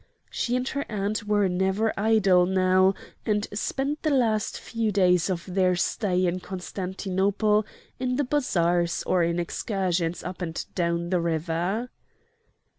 She 0.31 0.55
and 0.55 0.67
her 0.69 0.83
aunt 0.89 1.25
were 1.27 1.47
never 1.47 1.93
idle 1.95 2.47
now, 2.47 2.95
and 3.23 3.47
spent 3.53 4.01
the 4.01 4.09
last 4.09 4.59
few 4.59 4.91
days 4.91 5.29
of 5.29 5.45
their 5.45 5.75
stay 5.75 6.25
in 6.25 6.39
Constantinople 6.39 7.67
in 7.99 8.15
the 8.15 8.23
bazars 8.23 9.03
or 9.05 9.21
in 9.21 9.37
excursions 9.39 10.23
up 10.23 10.41
and 10.41 10.65
down 10.73 11.11
the 11.11 11.19
river. 11.21 11.91